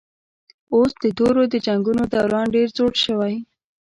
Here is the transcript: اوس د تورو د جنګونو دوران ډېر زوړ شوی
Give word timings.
اوس 0.75 0.91
د 1.03 1.05
تورو 1.17 1.43
د 1.49 1.55
جنګونو 1.65 2.03
دوران 2.13 2.47
ډېر 2.55 2.67
زوړ 2.77 2.93
شوی 3.05 3.35